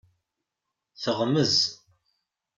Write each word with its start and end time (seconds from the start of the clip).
Teɣmez. 1.01 1.55